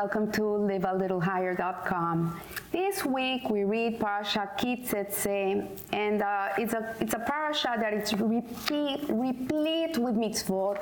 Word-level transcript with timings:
welcome 0.00 0.32
to 0.32 0.40
livealittlehigher.com. 0.40 2.40
This 2.72 3.04
week 3.04 3.50
we 3.50 3.64
read 3.64 4.00
Parasha 4.00 4.50
Ki 4.56 4.82
Seitze, 4.82 5.68
and 5.92 6.22
uh, 6.22 6.48
it's 6.56 6.72
a 6.72 6.96
it's 7.00 7.12
a 7.12 7.18
parasha 7.18 7.76
that 7.78 7.92
is 7.92 8.14
repeat, 8.14 9.00
replete 9.10 9.98
with 9.98 10.14
mitzvot. 10.14 10.78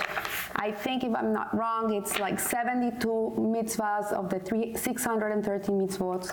I 0.55 0.71
think 0.71 1.03
if 1.03 1.17
I'm 1.17 1.33
not 1.33 1.49
wrong, 1.59 1.95
it's 1.95 2.21
like 2.21 2.39
72 2.39 3.09
mitzvahs 3.57 4.13
of 4.13 4.31
the 4.31 4.39
three, 4.39 4.77
630 4.77 5.73
mitzvot. 5.73 6.33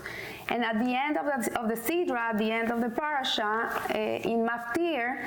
And 0.50 0.64
at 0.64 0.78
the 0.86 0.93
end 1.06 1.18
of 1.18 1.25
the, 1.25 1.60
of 1.60 1.68
the 1.68 1.75
Sidra, 1.75 2.33
at 2.33 2.38
the 2.38 2.52
end 2.52 2.71
of 2.71 2.82
the 2.82 2.89
parasha, 2.89 3.52
uh, 3.89 3.97
in 3.97 4.47
Maftir, 4.47 5.25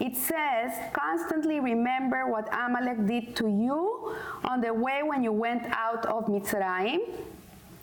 it 0.00 0.16
says, 0.16 0.72
constantly 0.92 1.60
remember 1.60 2.26
what 2.30 2.48
Amalek 2.52 3.06
did 3.06 3.36
to 3.36 3.48
you 3.48 4.14
on 4.44 4.60
the 4.60 4.72
way 4.72 5.02
when 5.02 5.22
you 5.22 5.32
went 5.32 5.64
out 5.72 6.06
of 6.06 6.26
Mitzrayim, 6.26 7.00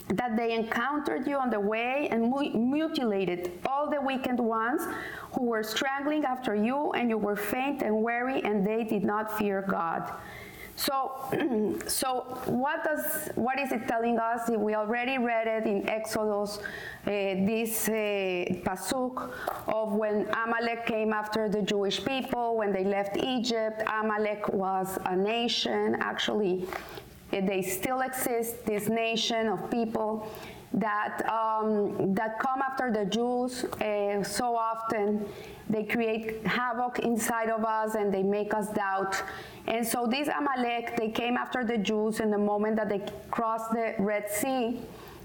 that 0.08 0.38
they 0.38 0.54
encountered 0.54 1.28
you 1.28 1.36
on 1.36 1.50
the 1.50 1.60
way 1.60 2.08
and 2.12 2.32
mutilated 2.54 3.52
all 3.66 3.90
the 3.90 4.00
wicked 4.00 4.40
ones 4.40 4.82
who 5.34 5.46
were 5.46 5.64
strangling 5.64 6.24
after 6.24 6.56
you, 6.56 6.92
and 6.92 7.10
you 7.10 7.18
were 7.18 7.36
faint 7.36 7.82
and 7.82 8.04
weary, 8.04 8.44
and 8.44 8.66
they 8.66 8.84
did 8.84 9.04
not 9.04 9.38
fear 9.38 9.64
God. 9.68 10.12
So, 10.76 11.12
so 11.88 12.42
what 12.46 12.84
does 12.84 13.30
what 13.36 13.60
is 13.60 13.72
it 13.72 13.88
telling 13.88 14.20
us? 14.20 14.50
We 14.50 14.76
already 14.76 15.18
read 15.18 15.48
it 15.48 15.66
in 15.66 15.88
Exodus, 15.88 16.58
uh, 16.58 16.62
this 17.06 17.88
uh, 17.88 17.92
pasuk 18.66 19.32
of 19.68 19.94
when 19.94 20.28
Amalek 20.44 20.86
came 20.86 21.14
after 21.14 21.48
the 21.48 21.62
Jewish 21.62 22.04
people 22.04 22.58
when 22.58 22.74
they 22.74 22.84
left 22.84 23.18
Egypt. 23.18 23.84
Amalek 23.88 24.50
was 24.50 24.98
a 25.06 25.16
nation. 25.16 25.96
Actually, 26.00 26.66
they 27.32 27.62
still 27.62 28.02
exist. 28.02 28.66
This 28.66 28.90
nation 28.90 29.48
of 29.48 29.72
people 29.72 30.30
that 30.76 31.28
um, 31.30 32.14
that 32.14 32.40
come 32.40 32.62
after 32.62 32.92
the 32.92 33.06
Jews 33.06 33.64
uh, 33.64 34.24
so 34.24 34.56
often. 34.56 35.26
They 35.68 35.84
create 35.84 36.46
havoc 36.46 37.00
inside 37.00 37.50
of 37.50 37.66
us 37.66 37.96
and 37.96 38.14
they 38.14 38.22
make 38.22 38.54
us 38.54 38.70
doubt. 38.72 39.22
And 39.68 39.86
so 39.86 40.06
these 40.06 40.28
Amalek, 40.28 40.96
they 40.96 41.10
came 41.10 41.38
after 41.38 41.64
the 41.64 41.80
Jews 41.80 42.20
in 42.20 42.30
the 42.30 42.38
moment 42.38 42.76
that 42.76 42.88
they 42.88 43.02
crossed 43.32 43.72
the 43.72 43.96
Red 43.98 44.30
Sea 44.30 44.80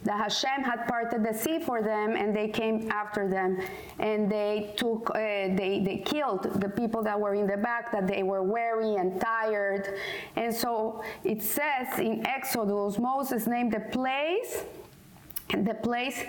that 0.05 0.19
Hashem 0.19 0.65
had 0.65 0.87
parted 0.89 1.23
the 1.23 1.35
sea 1.35 1.59
for 1.59 1.83
them, 1.83 2.17
and 2.17 2.35
they 2.35 2.49
came 2.49 2.91
after 2.91 3.29
them, 3.29 3.61
and 3.99 4.31
they 4.31 4.73
took, 4.77 5.11
uh, 5.11 5.15
they 5.19 5.83
they 5.85 5.99
killed 5.99 6.45
the 6.61 6.69
people 6.69 7.03
that 7.03 7.21
were 7.21 7.35
in 7.35 7.47
the 7.47 7.57
back, 7.59 7.93
that 7.93 8.07
they 8.07 8.23
were 8.23 8.43
weary 8.43 8.95
and 8.97 9.21
tired, 9.21 9.99
and 10.37 10.55
so 10.55 11.03
it 11.25 11.43
says 11.43 11.99
in 11.99 12.27
Exodus, 12.27 12.99
Moses 12.99 13.47
named 13.47 13.73
the 13.73 13.81
place, 13.81 14.65
the 15.53 15.75
place 15.83 16.25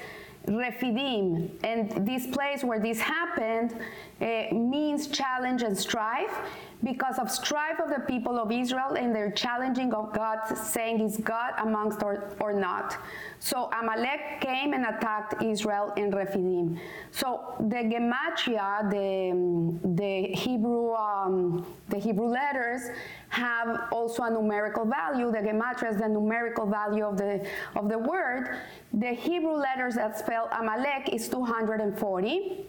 Refidim, 0.48 1.52
and 1.64 2.06
this 2.06 2.26
place 2.26 2.64
where 2.64 2.80
this 2.80 3.00
happened 3.00 3.76
uh, 4.22 4.54
means 4.54 5.08
challenge 5.08 5.62
and 5.62 5.78
strife 5.78 6.36
because 6.84 7.20
of 7.20 7.30
strife 7.30 7.80
of 7.80 7.90
the 7.90 8.00
people 8.08 8.40
of 8.40 8.52
Israel 8.52 8.96
and 8.96 9.16
their 9.16 9.30
challenging 9.30 9.94
of 9.94 10.14
God, 10.14 10.40
saying, 10.58 11.00
Is 11.00 11.18
God 11.18 11.54
amongst 11.60 12.02
or, 12.02 12.34
or 12.40 12.54
not? 12.54 12.98
So 13.40 13.70
Amalek 13.80 14.42
came 14.42 14.74
and 14.74 14.86
attacked 14.86 15.44
Israel 15.44 15.94
in 15.96 16.12
Refidim. 16.12 16.80
So 17.12 17.54
the 17.60 17.84
gematria, 17.92 18.90
the, 18.90 19.90
the 19.96 20.36
Hebrew, 20.36 20.94
um, 20.96 21.68
the 21.90 22.00
Hebrew 22.00 22.28
letters, 22.28 22.90
have 23.32 23.88
also 23.92 24.24
a 24.24 24.30
numerical 24.30 24.86
value. 24.86 25.32
The 25.32 25.40
gematria 25.40 25.92
is 25.92 25.98
the 25.98 26.10
numerical 26.10 26.66
value 26.66 27.06
of 27.06 27.18
the 27.18 27.48
of 27.76 27.88
the 27.90 27.98
word. 27.98 28.58
The 28.94 29.14
Hebrew 29.14 29.54
letters 29.54 29.96
that 29.96 30.20
spell 30.20 30.50
Amalek 30.52 31.14
is 31.14 31.30
240 31.30 32.66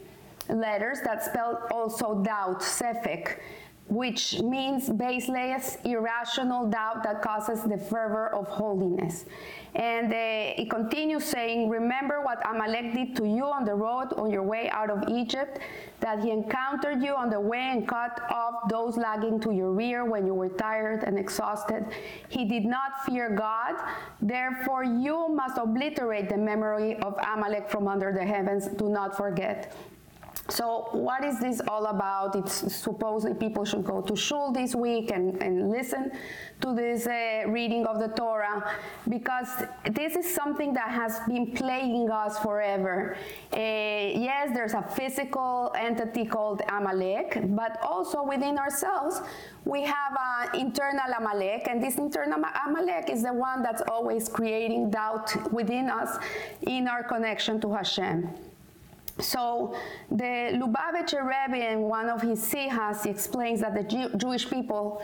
letters 0.49 0.99
that 1.03 1.23
spell 1.23 1.67
also 1.69 2.23
doubt, 2.23 2.61
Sefek 2.61 3.39
which 3.87 4.41
means 4.41 4.89
baseless, 4.89 5.77
irrational 5.83 6.69
doubt 6.69 7.03
that 7.03 7.21
causes 7.21 7.63
the 7.63 7.77
fervor 7.77 8.29
of 8.29 8.47
holiness. 8.47 9.25
And 9.75 10.11
uh, 10.11 10.61
it 10.61 10.69
continues 10.69 11.25
saying, 11.25 11.69
Remember 11.69 12.21
what 12.21 12.41
Amalek 12.47 12.93
did 12.93 13.15
to 13.17 13.27
you 13.27 13.43
on 13.45 13.65
the 13.65 13.73
road 13.73 14.13
on 14.13 14.31
your 14.31 14.43
way 14.43 14.69
out 14.69 14.89
of 14.89 15.03
Egypt, 15.09 15.59
that 15.99 16.23
he 16.23 16.31
encountered 16.31 17.03
you 17.03 17.13
on 17.13 17.29
the 17.29 17.39
way 17.39 17.71
and 17.71 17.87
cut 17.87 18.21
off 18.29 18.69
those 18.69 18.97
lagging 18.97 19.39
to 19.41 19.51
your 19.51 19.71
rear 19.71 20.05
when 20.05 20.25
you 20.25 20.33
were 20.33 20.49
tired 20.49 21.03
and 21.03 21.17
exhausted. 21.17 21.85
He 22.29 22.45
did 22.45 22.65
not 22.65 23.05
fear 23.05 23.35
God, 23.35 23.75
therefore, 24.21 24.83
you 24.83 25.27
must 25.29 25.57
obliterate 25.57 26.29
the 26.29 26.37
memory 26.37 26.97
of 26.97 27.17
Amalek 27.33 27.69
from 27.69 27.87
under 27.87 28.13
the 28.13 28.25
heavens. 28.25 28.67
Do 28.67 28.89
not 28.89 29.17
forget. 29.17 29.75
So 30.49 30.89
what 30.91 31.23
is 31.23 31.39
this 31.39 31.61
all 31.69 31.85
about? 31.85 32.35
It's 32.35 32.75
supposedly 32.75 33.33
people 33.35 33.63
should 33.63 33.85
go 33.85 34.01
to 34.01 34.13
shul 34.15 34.51
this 34.51 34.75
week 34.75 35.09
and, 35.09 35.41
and 35.41 35.71
listen 35.71 36.11
to 36.59 36.75
this 36.75 37.07
uh, 37.07 37.43
reading 37.47 37.85
of 37.85 37.99
the 37.99 38.09
Torah 38.09 38.75
because 39.07 39.47
this 39.91 40.17
is 40.17 40.33
something 40.33 40.73
that 40.73 40.89
has 40.89 41.21
been 41.27 41.53
plaguing 41.53 42.11
us 42.11 42.39
forever. 42.39 43.15
Uh, 43.53 43.57
yes, 43.57 44.49
there's 44.53 44.73
a 44.73 44.81
physical 44.81 45.71
entity 45.77 46.25
called 46.25 46.61
Amalek, 46.67 47.39
but 47.55 47.79
also 47.81 48.21
within 48.21 48.57
ourselves, 48.57 49.21
we 49.63 49.83
have 49.83 50.17
an 50.19 50.59
internal 50.59 51.13
Amalek, 51.17 51.67
and 51.69 51.81
this 51.81 51.97
internal 51.97 52.43
Amalek 52.67 53.09
is 53.09 53.23
the 53.23 53.33
one 53.33 53.63
that's 53.63 53.81
always 53.87 54.27
creating 54.27 54.89
doubt 54.89 55.53
within 55.53 55.89
us 55.89 56.17
in 56.67 56.89
our 56.89 57.03
connection 57.03 57.61
to 57.61 57.71
Hashem. 57.71 58.29
So 59.19 59.75
the 60.09 60.59
Lubavitcher 60.59 61.23
Rebbe 61.23 61.71
in 61.71 61.81
one 61.81 62.09
of 62.09 62.21
his 62.21 62.39
sihas, 62.39 63.05
explains 63.05 63.61
that 63.61 63.75
the 63.75 63.83
Jew 63.83 64.09
Jewish 64.17 64.49
people 64.49 65.01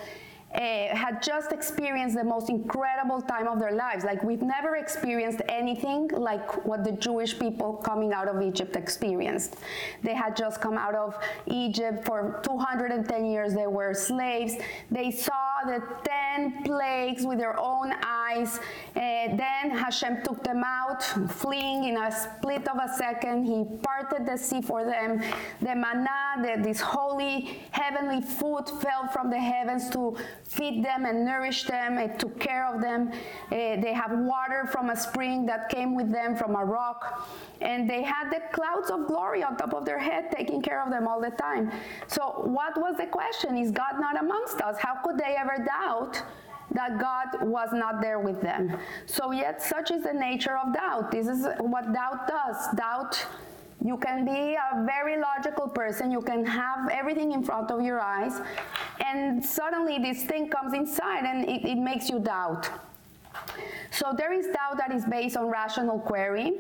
uh, 0.54 0.60
had 0.96 1.22
just 1.22 1.52
experienced 1.52 2.16
the 2.16 2.24
most 2.24 2.50
incredible 2.50 3.22
time 3.22 3.48
of 3.48 3.60
their 3.60 3.72
lives. 3.72 4.04
Like 4.04 4.24
we've 4.24 4.42
never 4.42 4.78
experienced 4.78 5.42
anything 5.48 6.08
like 6.08 6.66
what 6.66 6.84
the 6.84 6.94
Jewish 6.94 7.38
people 7.38 7.74
coming 7.74 8.14
out 8.14 8.28
of 8.28 8.42
Egypt 8.42 8.76
experienced. 8.76 9.58
They 10.02 10.16
had 10.16 10.36
just 10.36 10.60
come 10.60 10.78
out 10.78 10.96
of 10.96 11.16
Egypt 11.46 12.04
for 12.04 12.40
210 12.44 13.26
years. 13.26 13.54
They 13.54 13.68
were 13.68 13.94
slaves. 13.94 14.56
They 14.90 15.12
saw 15.12 15.34
the 15.66 15.84
10 16.04 16.29
plagues 16.64 17.26
with 17.26 17.40
their 17.40 17.58
own 17.60 17.94
eyes. 18.04 18.60
Uh, 18.96 19.36
then 19.44 19.66
Hashem 19.84 20.24
took 20.24 20.44
them 20.44 20.64
out, 20.66 21.02
fleeing 21.42 21.86
in 21.90 21.96
a 21.98 22.12
split 22.12 22.68
of 22.68 22.78
a 22.78 22.90
second. 22.96 23.46
He 23.46 23.60
parted 23.84 24.26
the 24.26 24.38
sea 24.38 24.62
for 24.62 24.84
them. 24.84 25.22
The 25.62 25.76
manna, 25.76 26.20
the, 26.44 26.54
this 26.62 26.82
holy 26.82 27.60
heavenly 27.72 28.22
food 28.22 28.66
fell 28.82 29.08
from 29.12 29.30
the 29.30 29.40
heavens 29.40 29.90
to 29.92 30.18
feed 30.44 30.84
them 30.84 31.06
and 31.06 31.26
nourish 31.26 31.64
them. 31.64 31.98
It 31.98 32.20
took 32.20 32.40
care 32.40 32.66
of 32.74 32.82
them. 32.82 33.12
Uh, 33.52 33.82
they 33.86 33.94
have 33.94 34.12
water 34.12 34.68
from 34.72 34.90
a 34.90 34.98
spring 34.98 35.46
that 35.48 35.70
came 35.70 35.96
with 35.96 36.12
them 36.12 36.36
from 36.36 36.56
a 36.56 36.64
rock. 36.64 37.28
And 37.62 37.90
they 37.90 38.04
had 38.04 38.30
the 38.30 38.42
clouds 38.52 38.90
of 38.90 39.08
glory 39.08 39.44
on 39.44 39.58
top 39.58 39.74
of 39.74 39.86
their 39.86 40.00
head, 40.00 40.32
taking 40.36 40.62
care 40.62 40.82
of 40.82 40.90
them 40.90 41.08
all 41.08 41.22
the 41.22 41.32
time. 41.32 41.72
So, 42.08 42.42
what 42.46 42.74
was 42.78 42.96
the 42.98 43.08
question? 43.08 43.58
Is 43.58 43.72
God 43.72 44.00
not 44.00 44.20
amongst 44.20 44.62
us? 44.62 44.78
How 44.80 44.96
could 45.04 45.18
they 45.18 45.36
ever 45.38 45.58
doubt? 45.66 46.22
That 46.72 47.00
God 47.00 47.48
was 47.48 47.70
not 47.74 48.02
there 48.02 48.20
with 48.20 48.42
them. 48.42 48.78
So, 49.06 49.32
yet, 49.32 49.62
such 49.62 49.92
is 49.92 50.04
the 50.04 50.14
nature 50.14 50.58
of 50.58 50.74
doubt. 50.74 51.12
This 51.12 51.28
is 51.28 51.48
what 51.60 51.94
doubt 51.94 52.28
does. 52.28 52.58
Doubt 52.76 53.26
you 53.84 53.98
can 53.98 54.26
be 54.26 54.56
a 54.56 54.84
very 54.86 55.22
logical 55.22 55.70
person, 55.70 56.12
you 56.12 56.22
can 56.22 56.46
have 56.46 56.90
everything 56.92 57.32
in 57.32 57.44
front 57.44 57.72
of 57.72 57.82
your 57.82 58.02
eyes, 58.02 58.42
and 59.00 59.44
suddenly 59.44 59.98
this 60.00 60.24
thing 60.24 60.50
comes 60.50 60.74
inside 60.74 61.24
and 61.24 61.50
it, 61.50 61.66
it 61.66 61.78
makes 61.78 62.10
you 62.10 62.20
doubt. 62.20 62.70
So 63.92 64.14
there 64.16 64.34
is 64.34 64.46
doubt 64.48 64.78
that 64.78 64.92
is 64.92 65.06
based 65.06 65.36
on 65.36 65.48
rational 65.48 66.00
query. 66.00 66.54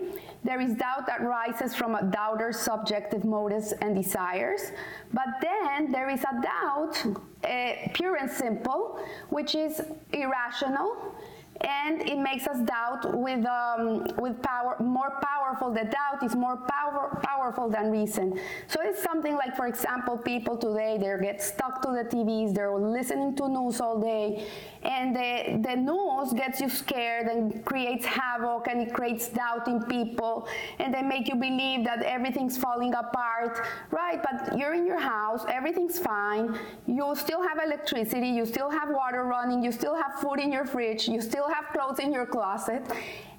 There 0.43 0.59
is 0.59 0.73
doubt 0.75 1.05
that 1.07 1.21
rises 1.21 1.75
from 1.75 1.95
a 1.95 2.03
doubter's 2.03 2.59
subjective 2.59 3.23
motives 3.23 3.71
and 3.81 3.95
desires. 3.95 4.71
But 5.13 5.27
then 5.41 5.91
there 5.91 6.09
is 6.09 6.21
a 6.21 6.41
doubt, 6.41 7.05
uh, 7.43 7.89
pure 7.93 8.15
and 8.15 8.29
simple, 8.29 8.99
which 9.29 9.55
is 9.55 9.81
irrational 10.11 11.15
and 11.61 12.01
it 12.07 12.17
makes 12.17 12.47
us 12.47 12.59
doubt 12.61 13.17
with 13.17 13.45
um, 13.45 14.03
with 14.17 14.41
power 14.41 14.75
more 14.79 15.19
powerful 15.21 15.39
the 15.71 15.83
doubt 15.85 16.23
is 16.23 16.35
more 16.35 16.57
power, 16.57 17.19
powerful 17.23 17.69
than 17.69 17.91
reason. 17.91 18.39
So 18.67 18.79
it's 18.81 19.01
something 19.01 19.35
like 19.35 19.55
for 19.55 19.67
example 19.67 20.17
people 20.17 20.57
today 20.57 20.97
they 20.99 21.23
get 21.23 21.41
stuck 21.41 21.81
to 21.81 21.89
the 21.89 22.03
tvs 22.03 22.53
they're 22.53 22.77
listening 22.77 23.35
to 23.35 23.49
news 23.49 23.81
all 23.81 23.99
day 23.99 24.47
and 24.83 25.15
the, 25.15 25.67
the 25.67 25.75
news 25.75 26.33
gets 26.33 26.61
you 26.61 26.69
scared 26.69 27.27
and 27.27 27.65
creates 27.65 28.05
havoc 28.05 28.67
and 28.67 28.81
it 28.81 28.93
creates 28.93 29.27
doubt 29.29 29.67
in 29.67 29.81
people 29.83 30.47
and 30.79 30.93
they 30.93 31.01
make 31.01 31.27
you 31.27 31.35
believe 31.35 31.83
that 31.83 32.01
everything's 32.03 32.57
falling 32.57 32.93
apart. 32.93 33.65
Right 33.91 34.19
but 34.21 34.57
you're 34.57 34.73
in 34.73 34.85
your 34.85 34.99
house 34.99 35.45
everything's 35.49 35.99
fine 35.99 36.57
you 36.87 37.13
still 37.15 37.41
have 37.41 37.59
electricity 37.63 38.29
you 38.29 38.45
still 38.45 38.69
have 38.69 38.89
water 38.89 39.23
running 39.23 39.63
you 39.63 39.71
still 39.71 39.95
have 39.95 40.19
food 40.19 40.39
in 40.39 40.51
your 40.51 40.65
fridge 40.65 41.07
you 41.07 41.21
still 41.21 41.48
have 41.49 41.65
clothes 41.73 41.99
in 41.99 42.11
your 42.11 42.25
closet 42.25 42.83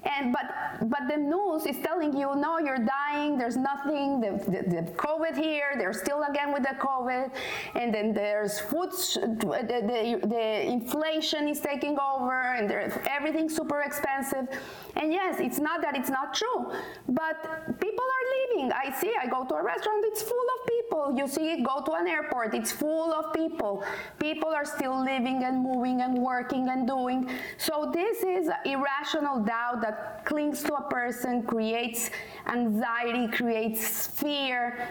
And 0.03 0.33
but 0.33 0.89
but 0.89 1.07
the 1.07 1.17
news 1.17 1.65
is 1.67 1.77
telling 1.83 2.17
you, 2.17 2.35
no, 2.35 2.57
you're 2.57 2.79
dying. 2.79 3.37
There's 3.37 3.57
nothing. 3.57 4.19
The, 4.19 4.31
the, 4.45 4.61
the 4.75 4.91
COVID 4.97 5.37
here. 5.37 5.75
They're 5.77 5.93
still 5.93 6.23
again 6.23 6.51
with 6.51 6.63
the 6.63 6.75
COVID, 6.79 7.29
and 7.75 7.93
then 7.93 8.11
there's 8.11 8.59
food. 8.59 8.89
The, 8.91 9.61
the, 9.91 10.27
the 10.27 10.61
inflation 10.65 11.47
is 11.47 11.59
taking 11.59 11.99
over, 11.99 12.33
and 12.33 12.71
everything's 13.07 13.55
super 13.55 13.81
expensive. 13.81 14.47
And 14.95 15.13
yes, 15.13 15.39
it's 15.39 15.59
not 15.59 15.83
that 15.83 15.95
it's 15.95 16.09
not 16.09 16.33
true, 16.33 16.71
but 17.07 17.37
people 17.79 18.05
are 18.17 18.25
leaving. 18.33 18.71
I 18.71 18.91
see. 18.99 19.13
I 19.21 19.27
go 19.27 19.45
to 19.45 19.55
a 19.55 19.63
restaurant. 19.63 20.03
It's 20.07 20.23
full 20.23 20.47
of 20.55 20.67
people. 20.67 20.80
You 21.15 21.27
see, 21.27 21.61
go 21.61 21.81
to 21.81 21.93
an 21.93 22.07
airport. 22.07 22.53
It's 22.53 22.71
full 22.71 23.13
of 23.13 23.33
people. 23.33 23.83
People 24.19 24.49
are 24.49 24.65
still 24.65 25.03
living 25.03 25.43
and 25.43 25.61
moving 25.61 26.01
and 26.01 26.17
working 26.17 26.69
and 26.69 26.87
doing. 26.87 27.29
So 27.57 27.91
this 27.93 28.23
is 28.23 28.49
irrational 28.65 29.43
doubt 29.43 29.81
that 29.81 30.25
clings 30.25 30.63
to 30.63 30.73
a 30.75 30.89
person, 30.89 31.43
creates 31.43 32.09
anxiety, 32.47 33.27
creates 33.27 34.07
fear. 34.07 34.87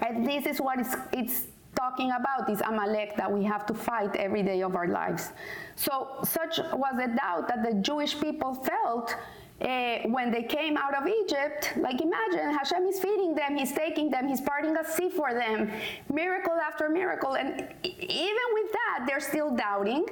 And 0.00 0.26
this 0.26 0.46
is 0.46 0.60
what 0.60 0.80
it's, 0.80 0.94
it's 1.12 1.46
talking 1.76 2.10
about, 2.12 2.46
this 2.46 2.60
Amalek 2.60 3.16
that 3.16 3.30
we 3.30 3.44
have 3.44 3.64
to 3.66 3.74
fight 3.74 4.14
every 4.16 4.42
day 4.42 4.62
of 4.62 4.74
our 4.74 4.88
lives. 4.88 5.32
So, 5.76 6.18
such 6.24 6.58
was 6.72 6.94
the 6.96 7.14
doubt 7.16 7.48
that 7.48 7.62
the 7.64 7.74
Jewish 7.80 8.20
people 8.20 8.54
felt 8.54 9.16
uh, 9.60 9.98
when 10.08 10.30
they 10.32 10.42
came 10.42 10.76
out 10.76 10.94
of 10.94 11.06
Egypt, 11.06 11.72
like 11.76 12.00
imagine 12.00 12.52
Hashem 12.52 12.86
is 12.86 12.98
feeding 12.98 13.34
them, 13.34 13.56
He's 13.56 13.72
taking 13.72 14.10
them, 14.10 14.26
He's 14.26 14.40
parting 14.40 14.76
a 14.76 14.84
sea 14.84 15.08
for 15.08 15.32
them, 15.32 15.70
miracle 16.12 16.54
after 16.54 16.88
miracle. 16.88 17.34
And 17.34 17.68
even 17.84 18.46
with 18.52 18.72
that, 18.72 19.04
they're 19.06 19.20
still 19.20 19.54
doubting 19.54 20.06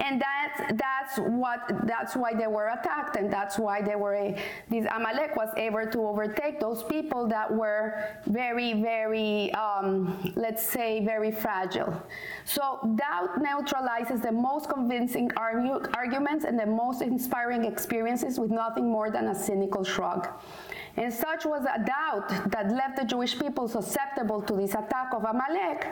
and 0.00 0.20
that's 0.20 0.72
that's 0.74 1.18
what 1.18 1.60
that's 1.86 2.16
why 2.16 2.32
they 2.34 2.46
were 2.46 2.68
attacked 2.68 3.16
and 3.16 3.32
that's 3.32 3.58
why 3.58 3.80
they 3.82 3.94
were 3.94 4.34
this 4.68 4.86
amalek 4.94 5.36
was 5.36 5.50
able 5.56 5.86
to 5.86 6.00
overtake 6.06 6.58
those 6.58 6.82
people 6.84 7.26
that 7.28 7.52
were 7.52 8.04
very 8.26 8.80
very 8.80 9.52
um, 9.54 10.32
let's 10.36 10.62
say 10.62 11.04
very 11.04 11.30
fragile 11.30 11.92
so 12.44 12.78
doubt 12.96 13.40
neutralizes 13.40 14.20
the 14.20 14.32
most 14.32 14.68
convincing 14.68 15.30
arguments 15.36 16.44
and 16.44 16.58
the 16.58 16.66
most 16.66 17.02
inspiring 17.02 17.64
experiences 17.64 18.38
with 18.38 18.50
nothing 18.50 18.90
more 18.90 19.10
than 19.10 19.28
a 19.28 19.34
cynical 19.34 19.84
shrug 19.84 20.28
and 20.96 21.12
such 21.12 21.44
was 21.44 21.62
a 21.62 21.84
doubt 21.84 22.28
that 22.50 22.70
left 22.70 22.96
the 22.96 23.04
Jewish 23.04 23.38
people 23.38 23.68
susceptible 23.68 24.42
to 24.42 24.54
this 24.54 24.72
attack 24.72 25.14
of 25.14 25.24
Amalek. 25.24 25.86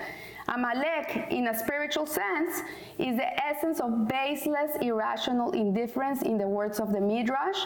Amalek, 0.48 1.26
in 1.30 1.48
a 1.48 1.58
spiritual 1.58 2.06
sense, 2.06 2.62
is 2.98 3.16
the 3.16 3.44
essence 3.44 3.80
of 3.80 4.08
baseless, 4.08 4.76
irrational 4.80 5.52
indifference, 5.52 6.22
in 6.22 6.38
the 6.38 6.48
words 6.48 6.80
of 6.80 6.92
the 6.92 7.00
Midrash, 7.00 7.64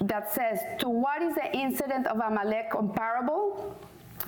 that 0.00 0.32
says, 0.32 0.60
To 0.80 0.88
what 0.88 1.22
is 1.22 1.34
the 1.34 1.56
incident 1.56 2.06
of 2.06 2.18
Amalek 2.18 2.70
comparable? 2.70 3.76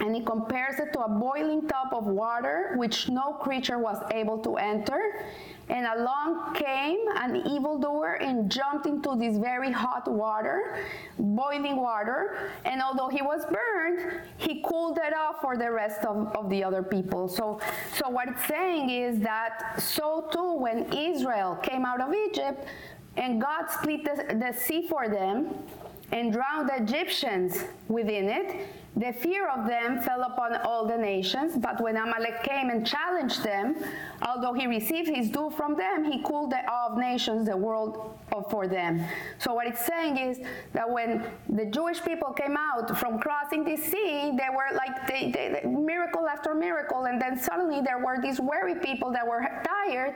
and 0.01 0.15
he 0.15 0.23
compares 0.23 0.79
it 0.79 0.93
to 0.93 1.01
a 1.01 1.09
boiling 1.09 1.69
tub 1.69 1.89
of 1.93 2.07
water 2.07 2.73
which 2.77 3.09
no 3.09 3.35
creature 3.35 3.79
was 3.79 4.03
able 4.13 4.39
to 4.39 4.57
enter. 4.57 5.25
And 5.69 5.87
along 5.87 6.55
came 6.55 6.99
an 7.17 7.37
evildoer 7.37 8.15
and 8.15 8.51
jumped 8.51 8.87
into 8.87 9.17
this 9.17 9.39
very 9.39 9.73
hot 9.73 10.07
water, 10.11 10.85
boiling 11.19 11.77
water. 11.77 12.51
And 12.65 12.83
although 12.83 13.09
he 13.09 13.23
was 13.23 13.47
burned, 13.47 14.21
he 14.37 14.63
cooled 14.63 14.99
it 14.99 15.15
off 15.15 15.41
for 15.41 15.57
the 15.57 15.71
rest 15.71 16.05
of, 16.05 16.35
of 16.37 16.51
the 16.51 16.63
other 16.63 16.83
people. 16.83 17.29
So, 17.29 17.61
so 17.95 18.09
what 18.09 18.29
it's 18.29 18.47
saying 18.47 18.91
is 18.91 19.21
that 19.21 19.81
so 19.81 20.29
too 20.31 20.55
when 20.55 20.93
Israel 20.93 21.57
came 21.57 21.85
out 21.85 22.01
of 22.01 22.15
Egypt 22.15 22.67
and 23.17 23.41
God 23.41 23.71
split 23.71 24.05
the, 24.05 24.35
the 24.35 24.53
sea 24.53 24.87
for 24.87 25.09
them 25.09 25.55
and 26.13 26.33
drowned 26.33 26.69
the 26.69 26.83
Egyptians 26.83 27.65
within 27.89 28.29
it, 28.29 28.69
the 28.97 29.13
fear 29.13 29.49
of 29.49 29.67
them 29.67 30.01
fell 30.01 30.23
upon 30.23 30.55
all 30.65 30.87
the 30.87 30.97
nations, 30.97 31.57
but 31.57 31.81
when 31.81 31.97
Amalek 31.97 32.45
came 32.45 32.71
and 32.71 32.87
challenged 32.87 33.43
them, 33.43 33.75
although 34.23 34.53
he 34.53 34.69
received 34.69 35.09
his 35.09 35.31
due 35.31 35.51
from 35.51 35.77
them, 35.77 36.05
he 36.05 36.23
cooled 36.23 36.53
the 36.53 36.65
awe 36.69 36.93
of 36.93 36.99
nations, 36.99 37.49
the 37.49 37.57
world 37.57 38.17
for 38.51 38.69
them. 38.69 39.05
So 39.39 39.55
what 39.55 39.67
it's 39.67 39.85
saying 39.85 40.19
is 40.19 40.39
that 40.73 40.89
when 40.89 41.25
the 41.49 41.67
Jewish 41.67 42.03
people 42.03 42.33
came 42.33 42.57
out 42.57 42.97
from 42.97 43.19
crossing 43.19 43.65
the 43.65 43.77
sea, 43.77 44.33
they 44.37 44.49
were 44.51 44.77
like 44.77 45.09
they, 45.09 45.31
they, 45.31 45.61
they, 45.63 45.69
miracle 45.69 46.29
after 46.29 46.55
miracle, 46.55 47.05
and 47.05 47.21
then 47.21 47.37
suddenly 47.39 47.81
there 47.81 47.99
were 47.99 48.21
these 48.21 48.41
weary 48.41 48.77
people 48.77 49.11
that 49.13 49.27
were 49.27 49.45
tired, 49.65 50.15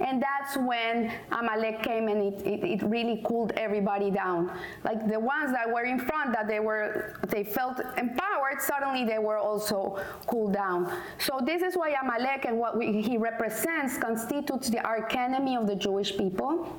and 0.00 0.22
that's 0.22 0.56
when 0.56 1.12
Amalek 1.32 1.82
came 1.82 2.08
and 2.08 2.34
it, 2.34 2.46
it, 2.46 2.64
it 2.64 2.82
really 2.82 3.22
cooled 3.26 3.52
everybody 3.52 4.10
down. 4.10 4.50
Like 4.84 5.08
the 5.08 5.20
ones 5.20 5.52
that 5.52 5.68
were 5.70 5.84
in 5.84 5.98
front, 5.98 6.32
that 6.32 6.46
they 6.46 6.60
were 6.60 7.18
they 7.28 7.44
felt 7.44 7.80
empowered 7.96 8.17
suddenly 8.60 9.04
they 9.04 9.18
were 9.18 9.38
also 9.38 9.98
cooled 10.26 10.52
down. 10.52 10.92
So 11.18 11.40
this 11.44 11.62
is 11.62 11.74
why 11.74 11.94
Amalek 12.02 12.44
and 12.44 12.58
what 12.58 12.76
we, 12.76 13.00
he 13.02 13.16
represents 13.16 13.98
constitutes 13.98 14.68
the 14.70 14.80
arch 14.80 15.14
enemy 15.14 15.56
of 15.56 15.66
the 15.66 15.76
Jewish 15.76 16.16
people 16.16 16.78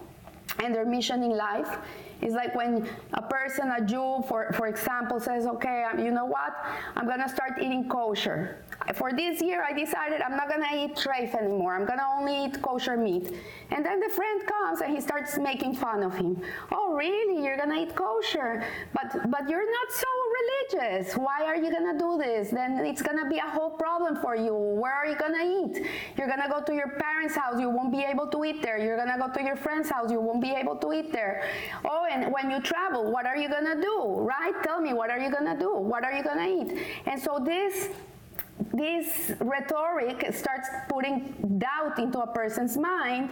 and 0.63 0.73
their 0.73 0.85
mission 0.85 1.23
in 1.23 1.37
life. 1.37 1.77
It's 2.21 2.33
like 2.33 2.53
when 2.53 2.85
a 3.13 3.21
person, 3.21 3.71
a 3.71 3.79
Jew, 3.85 4.23
for, 4.27 4.51
for 4.53 4.67
example, 4.67 5.21
says, 5.21 5.45
okay, 5.47 5.85
um, 5.89 6.03
you 6.03 6.11
know 6.11 6.25
what? 6.25 6.53
I'm 6.97 7.05
going 7.05 7.21
to 7.21 7.29
start 7.29 7.53
eating 7.61 7.87
kosher. 7.87 8.65
For 8.95 9.13
this 9.13 9.41
year, 9.41 9.63
I 9.63 9.71
decided 9.71 10.21
I'm 10.21 10.35
not 10.35 10.49
going 10.49 10.61
to 10.61 10.75
eat 10.75 10.95
treif 10.97 11.33
anymore. 11.33 11.75
I'm 11.75 11.85
going 11.85 11.99
to 11.99 12.07
only 12.17 12.45
eat 12.45 12.61
kosher 12.61 12.97
meat. 12.97 13.33
And 13.71 13.85
then 13.85 14.01
the 14.01 14.09
friend 14.09 14.45
comes 14.45 14.81
and 14.81 14.93
he 14.93 14.99
starts 14.99 15.37
making 15.37 15.75
fun 15.75 16.03
of 16.03 16.13
him. 16.13 16.41
Oh, 16.73 16.93
really? 16.93 17.41
You're 17.41 17.55
going 17.55 17.69
to 17.69 17.77
eat 17.83 17.95
kosher? 17.95 18.65
But, 18.93 19.31
but 19.31 19.49
you're 19.49 19.71
not 19.71 19.91
so 19.93 20.07
religious. 20.73 21.13
Why 21.13 21.43
are 21.45 21.55
you 21.55 21.69
to 21.71 21.97
do 21.97 22.17
this? 22.17 22.49
Then 22.49 22.77
it's 22.85 23.01
to 23.01 23.29
be 23.29 23.37
a 23.37 23.49
whole 23.49 23.71
problem 23.71 24.17
for 24.21 24.35
you. 24.35 24.53
Where 24.53 24.93
are 24.93 25.05
you 25.05 25.15
to 25.33 25.77
eat? 25.77 25.85
You're 26.17 26.27
to 26.27 26.49
go 26.49 26.61
to 26.61 26.73
your 26.73 26.89
parents' 26.89 27.35
house. 27.35 27.59
You 27.59 27.69
won't 27.69 27.91
be 27.91 28.03
able 28.03 28.27
to 28.27 28.43
eat 28.43 28.61
there. 28.61 28.77
You're 28.77 28.97
to 28.97 29.17
go 29.17 29.31
to 29.33 29.43
your 29.43 29.55
friend's 29.55 29.89
house. 29.89 30.11
You 30.11 30.21
won't 30.21 30.41
be 30.41 30.51
able 30.51 30.75
to 30.77 30.93
eat 30.93 31.11
there. 31.11 31.49
Oh, 31.85 32.05
and 32.09 32.31
when 32.31 32.49
you 32.51 32.61
travel, 32.61 33.11
what 33.11 33.25
are 33.25 33.37
you 33.37 33.49
to 33.65 33.81
do? 33.81 34.15
Right? 34.19 34.53
Tell 34.63 34.81
me, 34.81 34.93
what 34.93 35.09
are 35.09 35.19
you 35.19 35.31
to 35.45 35.57
do? 35.59 35.75
What 35.75 36.03
are 36.03 36.13
you 36.13 36.23
to 36.23 36.41
eat? 36.41 36.87
And 37.05 37.21
so 37.21 37.39
this 37.43 37.89
this 38.73 39.31
rhetoric 39.39 40.33
starts 40.33 40.67
putting 40.89 41.33
doubt 41.57 41.97
into 41.97 42.19
a 42.19 42.27
person's 42.27 42.77
mind 42.77 43.29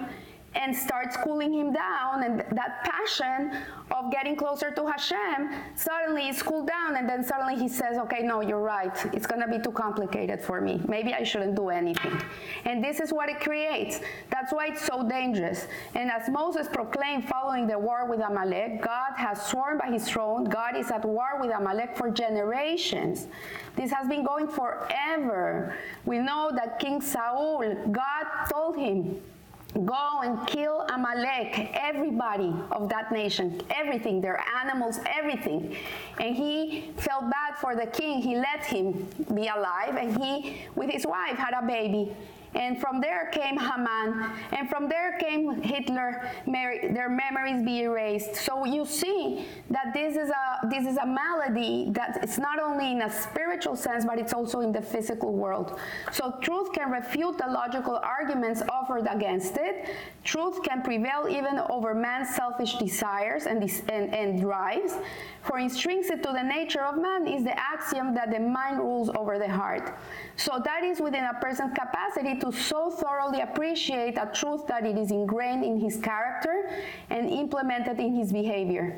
and 0.58 0.76
starts 0.76 1.16
cooling 1.16 1.54
him 1.54 1.72
down 1.72 2.24
and 2.24 2.40
that 2.52 2.84
passion 2.84 3.52
of 3.92 4.12
getting 4.12 4.36
closer 4.36 4.72
to 4.72 4.86
Hashem 4.86 5.54
suddenly 5.76 6.28
is 6.28 6.42
cooled 6.42 6.68
down 6.68 6.98
and 6.98 7.08
then 7.08 7.24
suddenly 7.24 7.56
he 7.56 7.68
says 7.68 7.98
okay 7.98 8.24
no 8.24 8.42
you're 8.42 8.62
right. 8.62 8.94
It's 9.14 9.28
going 9.28 9.42
to 9.42 9.48
be 9.48 9.60
too 9.60 9.72
complicated 9.72 10.42
for 10.42 10.60
me. 10.60 10.82
Maybe 10.88 11.14
I 11.14 11.24
shouldn't 11.24 11.56
do 11.56 11.70
anything. 11.70 12.20
And 12.66 12.84
this 12.84 13.00
is 13.00 13.14
what 13.14 13.30
it 13.30 13.40
creates. 13.40 14.00
That's 14.30 14.52
why 14.52 14.68
it's 14.68 14.86
so 14.86 15.08
dangerous. 15.08 15.68
And 15.96 16.12
as 16.12 16.30
Moses 16.30 16.68
proclaimed 16.68 17.28
following 17.30 17.68
the 17.68 17.78
war 17.78 18.10
with 18.10 18.20
Amalek 18.20 18.82
God 18.82 19.12
has 19.16 19.46
sworn 19.46 19.78
by 19.78 19.92
his 19.92 20.08
throne 20.10 20.46
God 20.46 20.76
is 20.76 20.90
at 20.90 21.06
war 21.06 21.40
with 21.40 21.52
Amalek 21.52 21.96
for 21.96 22.10
generations. 22.10 23.28
This 23.76 23.92
has 23.92 24.08
been 24.08 24.26
going 24.26 24.48
forever. 24.48 25.76
We 26.06 26.18
know 26.18 26.52
that 26.56 26.80
King 26.80 27.00
Saul 27.00 27.64
God 27.92 28.26
told 28.52 28.76
him 28.76 29.22
Go 29.86 30.22
and 30.24 30.48
kill 30.48 30.82
Amalek, 30.90 31.70
everybody 31.74 32.54
of 32.72 32.90
that 32.90 33.12
nation, 33.12 33.62
everything, 33.70 34.22
their 34.22 34.44
animals, 34.60 35.00
everything. 35.06 35.76
And 36.20 36.36
he 36.36 36.94
felt 36.98 37.30
bad 37.30 37.58
for 37.60 37.76
the 37.76 37.86
king. 37.86 38.22
He 38.22 38.36
let 38.36 38.66
him 38.66 39.08
be 39.36 39.48
alive, 39.48 39.96
and 39.96 40.18
he, 40.24 40.64
with 40.76 40.90
his 40.90 41.06
wife, 41.06 41.38
had 41.38 41.54
a 41.54 41.66
baby. 41.66 42.16
And 42.58 42.82
from 42.82 43.00
there 43.00 43.30
came 43.32 43.58
Haman, 43.58 44.32
and 44.52 44.70
from 44.70 44.90
there 44.90 45.18
came 45.20 45.62
Hitler. 45.62 46.30
Their 46.46 47.10
memories 47.10 47.64
be 47.64 47.82
erased. 47.84 48.36
So 48.36 48.66
you 48.66 48.86
see 48.86 49.46
that 49.70 49.94
this 49.94 50.18
is 50.18 50.30
a 50.30 50.68
this 50.68 50.86
is 50.88 50.98
a 50.98 51.06
malady 51.06 51.88
that 51.92 52.20
it's 52.24 52.40
not 52.40 52.60
only 52.60 52.92
in 52.92 53.04
a 53.04 53.12
spiritual 53.12 53.76
sense, 53.76 54.06
but 54.06 54.18
it's 54.18 54.34
also 54.34 54.62
in 54.62 54.72
the 54.72 54.82
physical 54.82 55.34
world. 55.34 55.80
So 56.12 56.36
truth 56.42 56.74
can 56.74 56.90
refute 56.92 57.38
the 57.38 57.48
logical 57.48 57.98
arguments 57.98 58.64
offered 58.70 59.08
against 59.10 59.58
it. 59.58 59.90
Truth 60.24 60.64
can 60.64 60.82
prevail 60.82 61.28
even 61.30 61.60
over 61.70 61.94
man's 61.94 62.36
selfish 62.36 62.76
desires 62.78 63.46
and, 63.46 63.62
and, 63.90 64.14
and 64.14 64.42
drives. 64.42 64.96
For 65.44 65.60
intrinsic 65.60 66.24
to 66.24 66.32
the 66.34 66.44
nature 66.44 66.82
of 66.82 66.98
man 66.98 67.28
is 67.28 67.44
the 67.44 67.58
axiom 67.58 68.14
that 68.16 68.32
the 68.32 68.40
mind 68.40 68.80
rules 68.80 69.10
over 69.16 69.38
the 69.38 69.48
heart. 69.48 69.96
So 70.36 70.62
that 70.64 70.84
is 70.84 71.00
within 71.00 71.24
a 71.24 71.40
person's 71.40 71.74
capacity 71.74 72.38
to 72.40 72.47
so 72.52 72.90
thoroughly 72.90 73.42
appreciate 73.42 74.18
a 74.18 74.30
truth 74.34 74.68
that 74.68 74.86
it 74.86 74.98
is 74.98 75.12
ingrained 75.12 75.64
in 75.64 75.80
his 75.80 75.98
character 75.98 76.70
and 77.10 77.30
implemented 77.30 78.00
in 78.00 78.16
his 78.16 78.32
behavior. 78.32 78.98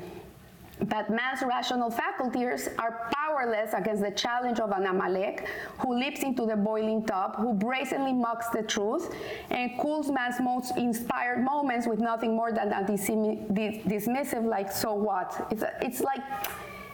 but 0.88 1.10
man's 1.10 1.42
rational 1.42 1.90
faculties 1.90 2.68
are 2.78 3.10
powerless 3.12 3.74
against 3.74 4.02
the 4.02 4.10
challenge 4.10 4.60
of 4.60 4.70
an 4.70 4.86
Amalek 4.86 5.46
who 5.78 5.94
leaps 5.94 6.22
into 6.22 6.46
the 6.46 6.56
boiling 6.56 7.04
tub, 7.04 7.36
who 7.36 7.52
brazenly 7.52 8.12
mocks 8.12 8.48
the 8.48 8.62
truth, 8.62 9.14
and 9.50 9.78
cools 9.78 10.10
man's 10.10 10.40
most 10.40 10.76
inspired 10.78 11.44
moments 11.44 11.86
with 11.86 11.98
nothing 11.98 12.34
more 12.34 12.50
than 12.52 12.72
a 12.72 12.82
dismissive, 12.84 14.44
like, 14.44 14.72
so 14.72 14.94
what? 14.94 15.46
It's, 15.50 15.64
it's 15.82 16.00
like, 16.00 16.22